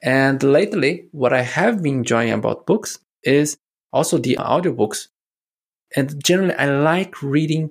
[0.04, 3.56] And lately, what I have been enjoying about books is
[3.90, 5.08] also the audiobooks.
[5.96, 7.70] And generally, I like reading,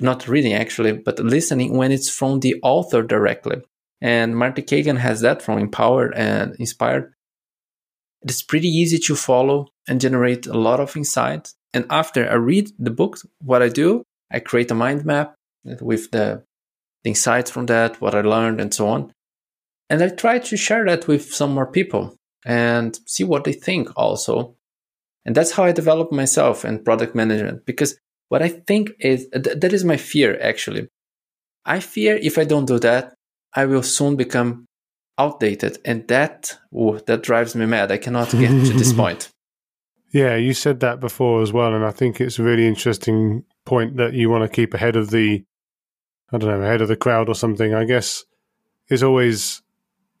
[0.00, 3.62] not reading actually, but listening when it's from the author directly.
[4.00, 7.12] And Marty Cagan has that from Empowered and Inspired.
[8.22, 11.54] It's pretty easy to follow and generate a lot of insights.
[11.72, 14.02] And after I read the book, what I do,
[14.32, 15.36] I create a mind map
[15.80, 16.42] with the,
[17.04, 19.12] the insights from that, what I learned, and so on.
[19.90, 23.88] And I try to share that with some more people and see what they think
[23.96, 24.54] also.
[25.26, 27.98] And that's how I develop myself in product management because
[28.28, 30.88] what I think is th- that is my fear actually.
[31.64, 33.14] I fear if I don't do that,
[33.54, 34.66] I will soon become
[35.18, 37.90] outdated and that ooh, that drives me mad.
[37.90, 39.28] I cannot get to this point.
[40.12, 43.96] Yeah, you said that before as well and I think it's a really interesting point
[43.96, 45.44] that you want to keep ahead of the
[46.32, 47.74] I don't know, ahead of the crowd or something.
[47.74, 48.24] I guess
[48.88, 49.62] is always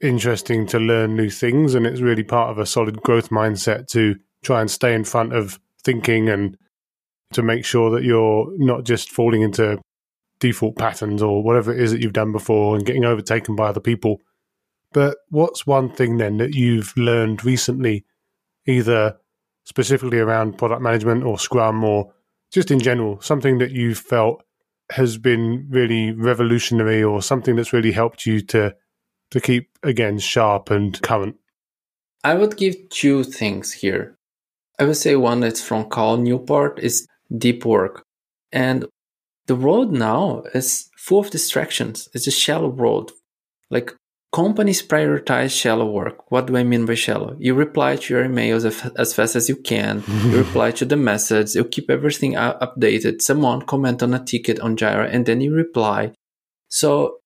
[0.00, 4.16] interesting to learn new things, and it's really part of a solid growth mindset to
[4.42, 6.56] try and stay in front of thinking and
[7.32, 9.78] to make sure that you're not just falling into
[10.40, 13.80] default patterns or whatever it is that you've done before and getting overtaken by other
[13.80, 14.20] people.
[14.92, 18.04] But what's one thing then that you've learned recently,
[18.66, 19.18] either
[19.64, 22.12] specifically around product management or Scrum or
[22.50, 24.42] just in general, something that you've felt
[24.90, 28.74] has been really revolutionary or something that's really helped you to
[29.30, 31.36] to keep again sharp and current?
[32.22, 34.16] I would give two things here.
[34.78, 38.04] I would say one that's from Cal Newport is deep work.
[38.52, 38.86] And
[39.46, 42.08] the world now is full of distractions.
[42.14, 43.12] It's a shallow world.
[43.70, 43.94] Like
[44.32, 46.30] companies prioritize shallow work.
[46.30, 47.36] What do I mean by shallow?
[47.38, 48.64] You reply to your emails
[48.96, 50.02] as fast as you can.
[50.24, 51.54] you reply to the message.
[51.54, 53.22] You keep everything updated.
[53.22, 56.12] Someone comment on a ticket on Jira and then you reply.
[56.68, 57.19] So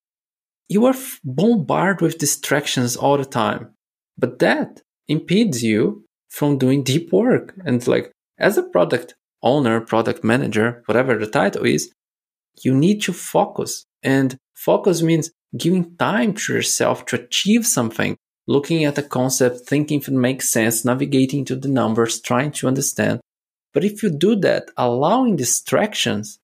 [0.69, 3.75] you are bombarded with distractions all the time.
[4.17, 7.55] But that impedes you from doing deep work.
[7.65, 11.93] And like, as a product owner, product manager, whatever the title is,
[12.63, 13.85] you need to focus.
[14.03, 20.01] And focus means giving time to yourself to achieve something, looking at a concept, thinking
[20.01, 23.21] if it makes sense, navigating to the numbers, trying to understand.
[23.73, 26.39] But if you do that, allowing distractions,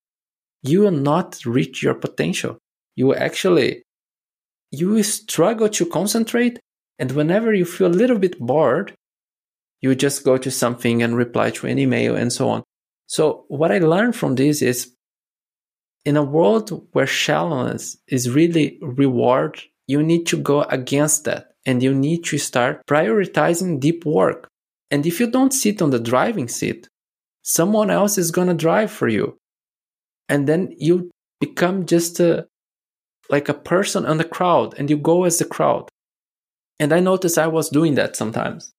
[0.61, 2.57] you will not reach your potential.
[2.95, 3.83] You will actually
[4.71, 6.59] you struggle to concentrate.
[6.97, 8.93] And whenever you feel a little bit bored,
[9.81, 12.63] you just go to something and reply to an email and so on.
[13.07, 14.93] So what I learned from this is
[16.05, 21.83] in a world where shallowness is really reward, you need to go against that and
[21.83, 24.47] you need to start prioritizing deep work.
[24.89, 26.87] And if you don't sit on the driving seat,
[27.41, 29.37] someone else is going to drive for you.
[30.29, 32.47] And then you become just a,
[33.31, 35.89] like a person in the crowd and you go as the crowd.
[36.79, 38.73] And I noticed I was doing that sometimes.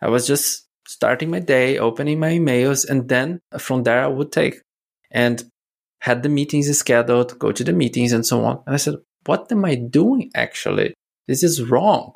[0.00, 4.30] I was just starting my day, opening my emails, and then from there I would
[4.30, 4.60] take
[5.10, 5.42] and
[6.00, 8.62] had the meetings scheduled, go to the meetings and so on.
[8.66, 10.94] And I said, what am I doing actually?
[11.26, 12.12] This is wrong.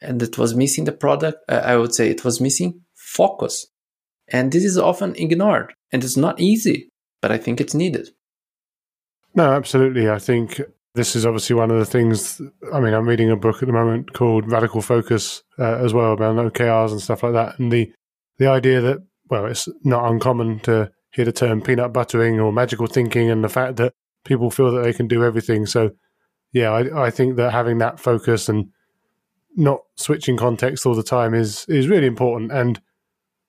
[0.00, 1.38] And it was missing the product.
[1.48, 3.66] Uh, I would say it was missing focus.
[4.28, 6.88] And this is often ignored and it's not easy,
[7.20, 8.10] but I think it's needed.
[9.34, 10.08] No, absolutely.
[10.08, 10.60] I think
[10.98, 12.42] this is obviously one of the things.
[12.74, 16.12] I mean, I'm reading a book at the moment called Radical Focus uh, as well
[16.12, 17.56] about OKRs and stuff like that.
[17.58, 17.92] And the,
[18.38, 18.98] the idea that,
[19.30, 23.48] well, it's not uncommon to hear the term peanut buttering or magical thinking and the
[23.48, 23.94] fact that
[24.24, 25.66] people feel that they can do everything.
[25.66, 25.92] So,
[26.52, 28.70] yeah, I, I think that having that focus and
[29.56, 32.80] not switching context all the time is is really important and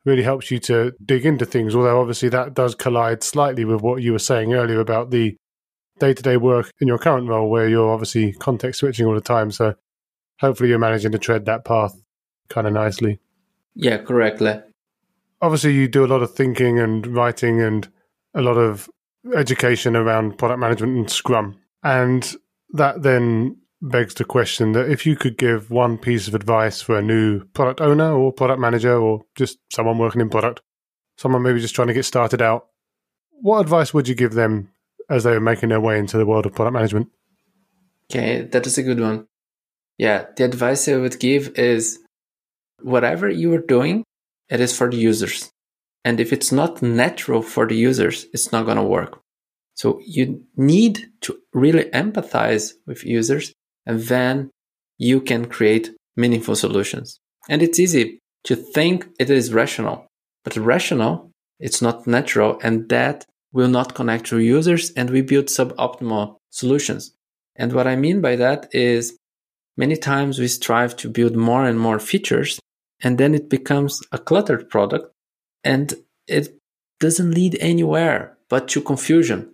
[0.05, 1.75] really helps you to dig into things.
[1.75, 5.35] Although obviously that does collide slightly with what you were saying earlier about the
[5.99, 9.21] day to day work in your current role, where you're obviously context switching all the
[9.21, 9.51] time.
[9.51, 9.75] So
[10.39, 11.99] hopefully you're managing to tread that path
[12.49, 13.19] kind of nicely.
[13.75, 14.61] Yeah, correctly.
[15.41, 17.87] Obviously, you do a lot of thinking and writing and
[18.33, 18.89] a lot of
[19.35, 21.57] education around product management and Scrum.
[21.83, 22.35] And
[22.71, 26.97] that then begs the question that if you could give one piece of advice for
[26.97, 30.61] a new product owner or product manager or just someone working in product,
[31.17, 32.67] someone maybe just trying to get started out,
[33.41, 34.69] what advice would you give them
[35.09, 37.07] as they were making their way into the world of product management?
[38.11, 39.27] Okay, that is a good one.
[39.97, 41.99] Yeah, the advice I would give is
[42.81, 44.03] whatever you are doing,
[44.49, 45.51] it is for the users.
[46.05, 49.19] And if it's not natural for the users, it's not going to work.
[49.75, 53.53] So you need to really empathize with users
[53.85, 54.49] and then
[54.97, 57.19] you can create meaningful solutions.
[57.47, 60.07] And it's easy to think it is rational,
[60.43, 65.45] but rational, it's not natural and that will not connect to users and we build
[65.45, 67.13] suboptimal solutions.
[67.55, 69.17] And what I mean by that is
[69.77, 72.59] many times we strive to build more and more features
[73.01, 75.11] and then it becomes a cluttered product
[75.63, 75.93] and
[76.27, 76.57] it
[76.99, 79.53] doesn't lead anywhere but to confusion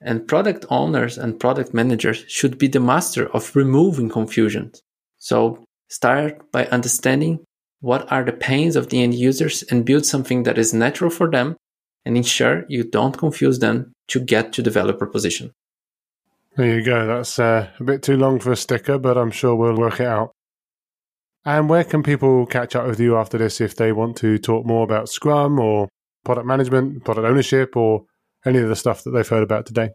[0.00, 4.72] and product owners and product managers should be the master of removing confusion.
[5.18, 7.40] So start by understanding
[7.80, 11.30] what are the pains of the end users and build something that is natural for
[11.30, 11.56] them
[12.04, 15.52] and ensure you don't confuse them to get to developer position.
[16.56, 17.06] There you go.
[17.06, 20.06] That's uh, a bit too long for a sticker, but I'm sure we'll work it
[20.06, 20.32] out.
[21.44, 24.64] And where can people catch up with you after this if they want to talk
[24.64, 25.88] more about Scrum or
[26.24, 28.04] product management, product ownership, or
[28.46, 29.90] any of the stuff that they've heard about today.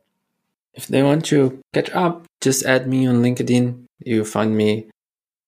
[0.73, 3.85] If they want to catch up, just add me on LinkedIn.
[3.99, 4.89] You find me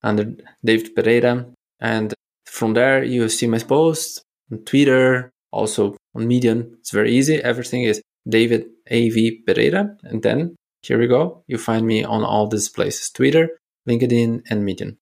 [0.02, 0.34] under
[0.64, 1.46] David Pereira.
[1.80, 2.14] And
[2.46, 6.78] from there, you see my posts on Twitter, also on Medium.
[6.80, 7.38] It's very easy.
[7.42, 9.44] Everything is David A.V.
[9.46, 9.96] Pereira.
[10.04, 11.44] And then here we go.
[11.48, 13.50] You find me on all these places Twitter,
[13.88, 14.98] LinkedIn, and Medium.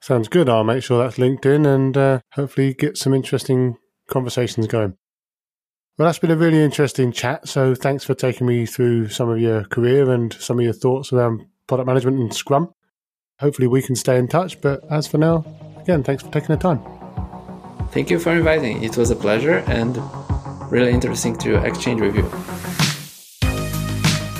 [0.00, 0.48] Sounds good.
[0.48, 3.76] I'll make sure that's linked in and uh, hopefully get some interesting
[4.08, 4.96] conversations going.
[5.98, 7.46] Well, that's been a really interesting chat.
[7.46, 11.12] So thanks for taking me through some of your career and some of your thoughts
[11.12, 12.72] around product management and Scrum.
[13.38, 14.60] Hopefully, we can stay in touch.
[14.60, 15.44] But as for now,
[15.78, 16.99] again, thanks for taking the time.
[17.92, 18.82] Thank you for inviting.
[18.82, 19.98] It was a pleasure and
[20.70, 22.30] really interesting to exchange with you.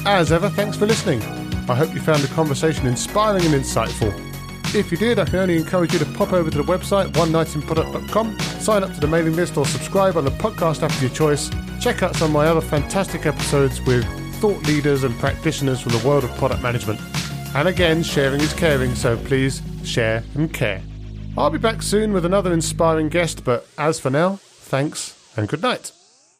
[0.07, 1.21] As ever, thanks for listening.
[1.69, 4.13] I hope you found the conversation inspiring and insightful.
[4.75, 8.39] If you did, I can only encourage you to pop over to the website, oneknightinproduct.com,
[8.61, 11.51] sign up to the mailing list, or subscribe on the podcast app of your choice.
[11.81, 14.05] Check out some of my other fantastic episodes with
[14.37, 17.01] thought leaders and practitioners from the world of product management.
[17.55, 20.83] And again, sharing is caring, so please share and care.
[21.39, 25.63] I'll be back soon with another inspiring guest, but as for now, thanks and good
[25.63, 25.93] night.